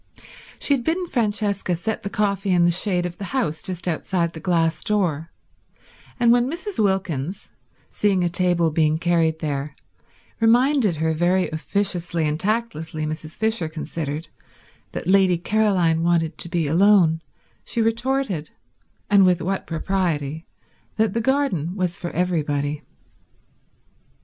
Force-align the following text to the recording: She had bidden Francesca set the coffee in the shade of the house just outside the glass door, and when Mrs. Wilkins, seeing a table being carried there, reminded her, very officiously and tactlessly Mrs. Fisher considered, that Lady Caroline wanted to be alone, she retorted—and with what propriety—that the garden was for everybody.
She 0.57 0.73
had 0.73 0.83
bidden 0.83 1.05
Francesca 1.05 1.75
set 1.75 2.01
the 2.01 2.09
coffee 2.09 2.49
in 2.49 2.65
the 2.65 2.71
shade 2.71 3.05
of 3.05 3.19
the 3.19 3.25
house 3.37 3.61
just 3.61 3.87
outside 3.87 4.33
the 4.33 4.39
glass 4.39 4.83
door, 4.83 5.31
and 6.19 6.31
when 6.31 6.49
Mrs. 6.49 6.83
Wilkins, 6.83 7.51
seeing 7.91 8.23
a 8.23 8.27
table 8.27 8.71
being 8.71 8.97
carried 8.97 9.37
there, 9.41 9.75
reminded 10.39 10.95
her, 10.95 11.13
very 11.13 11.51
officiously 11.51 12.27
and 12.27 12.39
tactlessly 12.39 13.05
Mrs. 13.05 13.35
Fisher 13.35 13.69
considered, 13.69 14.29
that 14.93 15.05
Lady 15.05 15.37
Caroline 15.37 16.01
wanted 16.01 16.35
to 16.39 16.49
be 16.49 16.65
alone, 16.65 17.21
she 17.63 17.79
retorted—and 17.79 19.23
with 19.23 19.39
what 19.39 19.67
propriety—that 19.67 21.13
the 21.13 21.21
garden 21.21 21.75
was 21.75 21.95
for 21.95 22.09
everybody. 22.09 22.81